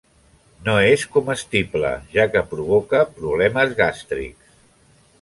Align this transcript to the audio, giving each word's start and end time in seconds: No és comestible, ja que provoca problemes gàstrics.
No 0.69 0.73
és 0.93 1.03
comestible, 1.17 1.93
ja 2.17 2.27
que 2.37 2.45
provoca 2.57 3.05
problemes 3.21 3.81
gàstrics. 3.85 4.61